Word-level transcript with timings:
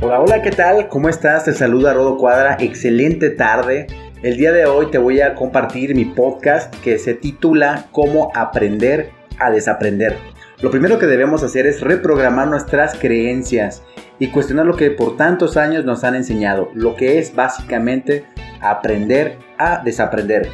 Hola, 0.00 0.20
hola, 0.20 0.42
¿qué 0.42 0.50
tal? 0.50 0.88
¿Cómo 0.88 1.08
estás? 1.08 1.44
Te 1.44 1.52
saluda 1.52 1.92
Rodo 1.92 2.16
Cuadra. 2.16 2.56
Excelente 2.60 3.30
tarde. 3.30 3.86
El 4.22 4.36
día 4.36 4.52
de 4.52 4.66
hoy 4.66 4.90
te 4.90 4.98
voy 4.98 5.20
a 5.20 5.34
compartir 5.34 5.94
mi 5.94 6.04
podcast 6.06 6.74
que 6.82 6.98
se 6.98 7.14
titula 7.14 7.86
Cómo 7.92 8.32
aprender 8.34 9.10
a 9.38 9.50
desaprender. 9.50 10.16
Lo 10.60 10.70
primero 10.70 10.98
que 10.98 11.06
debemos 11.06 11.42
hacer 11.42 11.66
es 11.66 11.80
reprogramar 11.80 12.48
nuestras 12.48 12.94
creencias 12.98 13.82
y 14.18 14.28
cuestionar 14.28 14.66
lo 14.66 14.76
que 14.76 14.90
por 14.90 15.16
tantos 15.16 15.56
años 15.56 15.84
nos 15.84 16.02
han 16.04 16.14
enseñado, 16.14 16.70
lo 16.74 16.96
que 16.96 17.18
es 17.18 17.34
básicamente 17.34 18.24
aprender 18.60 19.36
a 19.58 19.82
desaprender. 19.84 20.48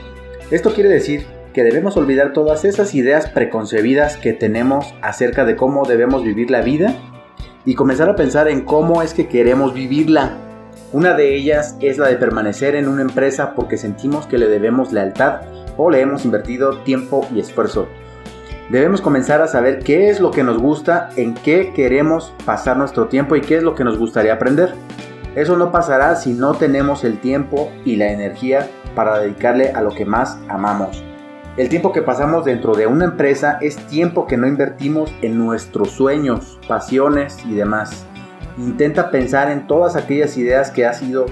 Esto 0.51 0.75
quiere 0.75 0.91
decir 0.91 1.27
que 1.55 1.65
debemos 1.65 1.96
olvidar 1.96 2.33
todas 2.33 2.65
esas 2.65 2.95
ideas 2.95 3.31
preconcebidas 3.31 4.17
que 4.17 4.33
tenemos 4.33 4.95
acerca 5.01 5.45
de 5.45 5.57
cómo 5.57 5.87
debemos 5.87 6.25
vivir 6.25 6.51
la 6.51 6.61
vida 6.61 6.95
y 7.64 7.75
comenzar 7.75 8.09
a 8.09 8.17
pensar 8.17 8.49
en 8.49 8.63
cómo 8.63 9.03
es 9.03 9.14
que 9.14 9.29
queremos 9.29 9.75
vivirla. 9.75 10.36
Una 10.93 11.14
de 11.14 11.35
ellas 11.35 11.77
es 11.81 11.99
la 11.99 12.09
de 12.09 12.17
permanecer 12.17 12.75
en 12.77 12.89
una 12.89 13.03
empresa 13.03 13.55
porque 13.55 13.77
sentimos 13.77 14.27
que 14.27 14.39
le 14.39 14.49
debemos 14.49 14.93
lealtad 14.93 15.41
o 15.77 15.91
le 15.91 16.00
hemos 16.00 16.25
invertido 16.25 16.79
tiempo 16.79 17.27
y 17.35 17.41
esfuerzo. 17.41 17.89
Debemos 18.71 19.00
comenzar 19.00 19.43
a 19.43 19.49
saber 19.49 19.81
qué 19.81 20.08
es 20.08 20.21
lo 20.21 20.31
que 20.31 20.43
nos 20.43 20.58
gusta, 20.58 21.11
en 21.17 21.35
qué 21.35 21.72
queremos 21.75 22.32
pasar 22.45 22.77
nuestro 22.77 23.08
tiempo 23.08 23.36
y 23.36 23.41
qué 23.41 23.57
es 23.57 23.63
lo 23.63 23.75
que 23.75 23.85
nos 23.85 23.99
gustaría 23.99 24.35
aprender. 24.35 24.75
Eso 25.35 25.57
no 25.57 25.72
pasará 25.72 26.17
si 26.17 26.33
no 26.33 26.55
tenemos 26.55 27.05
el 27.05 27.19
tiempo 27.19 27.71
y 27.85 27.96
la 27.96 28.13
energía 28.13 28.69
para 28.94 29.19
dedicarle 29.19 29.71
a 29.71 29.83
lo 29.83 29.91
que 29.91 30.05
más 30.05 30.39
amamos. 30.49 31.03
El 31.57 31.68
tiempo 31.68 31.93
que 31.93 32.03
pasamos 32.03 32.44
dentro 32.44 32.75
de 32.75 32.89
una 32.89 33.05
empresa 33.05 33.58
es 33.61 33.77
tiempo 33.77 34.27
que 34.27 34.36
no 34.36 34.48
invertimos 34.48 35.14
en 35.22 35.39
nuestros 35.39 35.92
sueños, 35.92 36.58
pasiones 36.67 37.39
y 37.47 37.55
demás. 37.55 38.05
Intenta 38.58 39.12
pensar 39.12 39.53
en 39.53 39.69
todas 39.69 39.94
aquellas 39.94 40.36
ideas 40.36 40.72
que 40.72 40.84
has 40.84 41.00
ido, 41.00 41.27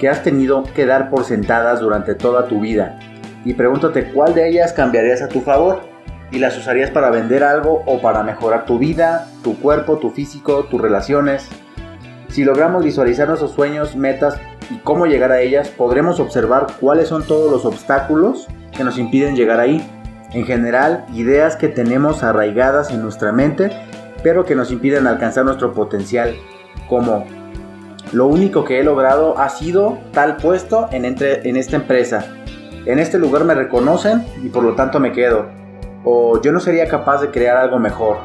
que 0.00 0.08
has 0.08 0.24
tenido 0.24 0.64
que 0.74 0.84
dar 0.84 1.10
por 1.10 1.22
sentadas 1.22 1.78
durante 1.78 2.16
toda 2.16 2.48
tu 2.48 2.60
vida 2.60 2.98
y 3.44 3.54
pregúntate 3.54 4.10
cuál 4.12 4.34
de 4.34 4.48
ellas 4.48 4.72
cambiarías 4.72 5.22
a 5.22 5.28
tu 5.28 5.40
favor 5.40 5.80
y 6.32 6.38
las 6.38 6.56
usarías 6.56 6.90
para 6.90 7.10
vender 7.10 7.44
algo 7.44 7.82
o 7.86 8.00
para 8.00 8.24
mejorar 8.24 8.64
tu 8.64 8.78
vida, 8.78 9.28
tu 9.44 9.58
cuerpo, 9.60 9.98
tu 9.98 10.10
físico, 10.10 10.64
tus 10.64 10.80
relaciones. 10.80 11.48
Si 12.28 12.44
logramos 12.44 12.82
visualizar 12.82 13.28
nuestros 13.28 13.52
sueños, 13.52 13.94
metas 13.94 14.40
y 14.72 14.78
cómo 14.78 15.06
llegar 15.06 15.32
a 15.32 15.40
ellas, 15.40 15.68
podremos 15.68 16.20
observar 16.20 16.66
cuáles 16.80 17.08
son 17.08 17.24
todos 17.26 17.50
los 17.50 17.64
obstáculos 17.64 18.48
que 18.76 18.84
nos 18.84 18.98
impiden 18.98 19.36
llegar 19.36 19.60
ahí. 19.60 19.86
En 20.32 20.46
general, 20.46 21.04
ideas 21.12 21.56
que 21.56 21.68
tenemos 21.68 22.22
arraigadas 22.22 22.90
en 22.90 23.02
nuestra 23.02 23.32
mente, 23.32 23.70
pero 24.22 24.44
que 24.44 24.54
nos 24.54 24.70
impiden 24.70 25.06
alcanzar 25.06 25.44
nuestro 25.44 25.74
potencial, 25.74 26.34
como 26.88 27.26
lo 28.12 28.26
único 28.26 28.64
que 28.64 28.80
he 28.80 28.84
logrado 28.84 29.38
ha 29.38 29.48
sido 29.50 29.98
tal 30.12 30.36
puesto 30.36 30.88
en, 30.90 31.04
entre, 31.04 31.48
en 31.48 31.56
esta 31.56 31.76
empresa. 31.76 32.24
En 32.86 32.98
este 32.98 33.18
lugar 33.18 33.44
me 33.44 33.54
reconocen 33.54 34.24
y 34.42 34.48
por 34.48 34.64
lo 34.64 34.74
tanto 34.74 34.98
me 34.98 35.12
quedo 35.12 35.62
o 36.04 36.40
yo 36.40 36.52
no 36.52 36.60
sería 36.60 36.88
capaz 36.88 37.20
de 37.20 37.30
crear 37.30 37.56
algo 37.56 37.78
mejor. 37.78 38.18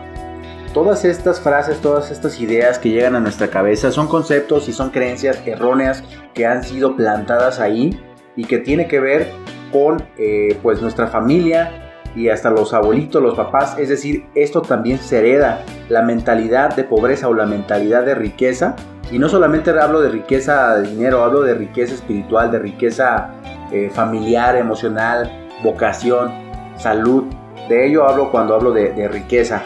Todas 0.73 1.05
estas 1.05 1.39
frases, 1.39 1.79
todas 1.79 2.11
estas 2.11 2.39
ideas 2.39 2.77
que 2.77 2.89
llegan 2.89 3.15
a 3.15 3.19
nuestra 3.19 3.47
cabeza 3.47 3.91
son 3.91 4.07
conceptos 4.07 4.69
y 4.69 4.73
son 4.73 4.91
creencias 4.91 5.41
erróneas 5.45 6.03
que 6.33 6.45
han 6.45 6.63
sido 6.63 6.95
plantadas 6.95 7.59
ahí 7.59 7.99
y 8.35 8.45
que 8.45 8.59
tiene 8.59 8.87
que 8.87 8.99
ver 8.99 9.31
con 9.71 10.03
eh, 10.17 10.57
pues 10.61 10.81
nuestra 10.81 11.07
familia 11.07 11.87
y 12.15 12.29
hasta 12.29 12.49
los 12.49 12.73
abuelitos, 12.73 13.21
los 13.21 13.35
papás. 13.35 13.77
Es 13.77 13.89
decir, 13.89 14.25
esto 14.35 14.61
también 14.61 14.97
se 14.97 15.19
hereda 15.19 15.63
la 15.89 16.01
mentalidad 16.01 16.75
de 16.75 16.83
pobreza 16.83 17.27
o 17.27 17.33
la 17.33 17.45
mentalidad 17.45 18.03
de 18.03 18.15
riqueza. 18.15 18.75
Y 19.11 19.19
no 19.19 19.29
solamente 19.29 19.71
hablo 19.71 20.01
de 20.01 20.09
riqueza 20.09 20.77
de 20.77 20.89
dinero, 20.89 21.23
hablo 21.23 21.41
de 21.41 21.53
riqueza 21.53 21.93
espiritual, 21.93 22.51
de 22.51 22.59
riqueza 22.59 23.29
eh, 23.71 23.89
familiar, 23.89 24.55
emocional, 24.55 25.47
vocación, 25.63 26.31
salud, 26.77 27.25
de 27.69 27.87
ello 27.87 28.07
hablo 28.07 28.31
cuando 28.31 28.55
hablo 28.55 28.71
de, 28.71 29.07
riqueza. 29.07 29.61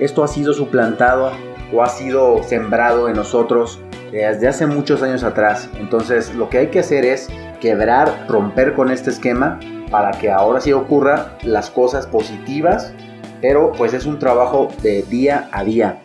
Esto 0.00 0.24
ha 0.24 0.28
sido 0.28 0.54
suplantado 0.54 1.30
o 1.72 1.82
ha 1.82 1.88
sido 1.88 2.42
sembrado 2.42 3.08
en 3.08 3.16
nosotros 3.16 3.80
desde 4.10 4.48
hace 4.48 4.66
muchos 4.66 5.02
años 5.02 5.22
atrás. 5.22 5.68
Entonces 5.78 6.34
lo 6.34 6.48
que 6.48 6.58
hay 6.58 6.66
que 6.68 6.80
hacer 6.80 7.04
es 7.04 7.28
quebrar, 7.60 8.26
romper 8.28 8.74
con 8.74 8.90
este 8.90 9.10
esquema 9.10 9.60
para 9.90 10.12
que 10.12 10.30
ahora 10.30 10.60
sí 10.60 10.72
ocurran 10.72 11.26
las 11.42 11.70
cosas 11.70 12.06
positivas, 12.06 12.94
pero 13.42 13.72
pues 13.72 13.92
es 13.92 14.06
un 14.06 14.18
trabajo 14.18 14.68
de 14.82 15.02
día 15.02 15.48
a 15.52 15.64
día. 15.64 16.00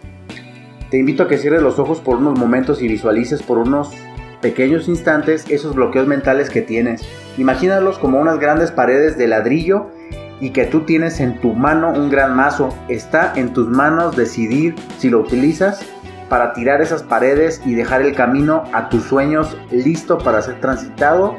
Te 0.89 0.97
invito 0.97 1.23
a 1.23 1.27
que 1.27 1.37
cierres 1.37 1.61
los 1.61 1.79
ojos 1.79 1.99
por 1.99 2.17
unos 2.17 2.37
momentos 2.37 2.81
y 2.81 2.87
visualices 2.87 3.41
por 3.41 3.57
unos 3.57 3.91
pequeños 4.41 4.87
instantes 4.87 5.45
esos 5.49 5.73
bloqueos 5.73 6.05
mentales 6.05 6.49
que 6.49 6.61
tienes. 6.61 7.01
Imagínalos 7.37 7.97
como 7.97 8.19
unas 8.19 8.39
grandes 8.39 8.71
paredes 8.71 9.17
de 9.17 9.27
ladrillo 9.27 9.89
y 10.39 10.49
que 10.51 10.65
tú 10.65 10.81
tienes 10.81 11.19
en 11.19 11.39
tu 11.39 11.53
mano 11.53 11.89
un 11.89 12.09
gran 12.09 12.35
mazo. 12.35 12.69
Está 12.89 13.33
en 13.35 13.53
tus 13.53 13.67
manos 13.67 14.15
decidir 14.15 14.75
si 14.97 15.09
lo 15.09 15.19
utilizas 15.19 15.85
para 16.29 16.53
tirar 16.53 16.81
esas 16.81 17.03
paredes 17.03 17.61
y 17.65 17.75
dejar 17.75 18.01
el 18.01 18.15
camino 18.15 18.63
a 18.73 18.89
tus 18.89 19.03
sueños 19.03 19.57
listo 19.71 20.17
para 20.17 20.41
ser 20.41 20.59
transitado. 20.59 21.35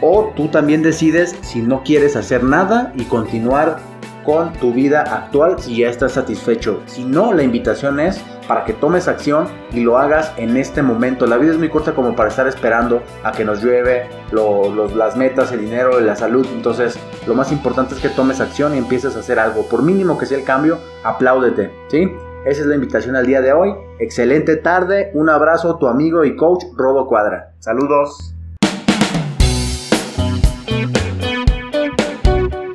O 0.00 0.32
tú 0.36 0.48
también 0.48 0.82
decides 0.82 1.36
si 1.42 1.62
no 1.62 1.82
quieres 1.82 2.16
hacer 2.16 2.42
nada 2.42 2.92
y 2.96 3.04
continuar 3.04 3.78
con 4.24 4.52
tu 4.54 4.72
vida 4.72 5.02
actual 5.02 5.58
si 5.58 5.78
ya 5.78 5.88
estás 5.88 6.12
satisfecho. 6.12 6.82
Si 6.86 7.04
no, 7.04 7.32
la 7.32 7.42
invitación 7.42 8.00
es 8.00 8.22
para 8.48 8.64
que 8.64 8.72
tomes 8.72 9.08
acción 9.08 9.46
y 9.72 9.80
lo 9.80 9.98
hagas 9.98 10.32
en 10.36 10.56
este 10.56 10.82
momento. 10.82 11.26
La 11.26 11.36
vida 11.36 11.52
es 11.52 11.58
muy 11.58 11.68
corta 11.68 11.94
como 11.94 12.14
para 12.14 12.28
estar 12.28 12.46
esperando 12.46 13.02
a 13.22 13.32
que 13.32 13.44
nos 13.44 13.62
llueve 13.62 14.08
las 14.94 15.16
metas, 15.16 15.52
el 15.52 15.60
dinero, 15.60 16.00
la 16.00 16.16
salud. 16.16 16.46
Entonces, 16.52 16.98
lo 17.26 17.34
más 17.34 17.52
importante 17.52 17.94
es 17.94 18.00
que 18.00 18.08
tomes 18.08 18.40
acción 18.40 18.74
y 18.74 18.78
empieces 18.78 19.16
a 19.16 19.20
hacer 19.20 19.38
algo. 19.38 19.66
Por 19.68 19.82
mínimo 19.82 20.18
que 20.18 20.26
sea 20.26 20.38
el 20.38 20.44
cambio, 20.44 20.78
apláudete, 21.04 21.70
¿sí? 21.88 22.10
Esa 22.44 22.62
es 22.62 22.66
la 22.66 22.74
invitación 22.74 23.14
al 23.14 23.26
día 23.26 23.40
de 23.40 23.52
hoy. 23.52 23.72
Excelente 24.00 24.56
tarde. 24.56 25.12
Un 25.14 25.28
abrazo, 25.28 25.78
tu 25.78 25.86
amigo 25.86 26.24
y 26.24 26.34
coach 26.34 26.64
Rodo 26.76 27.06
Cuadra. 27.06 27.54
Saludos. 27.60 28.34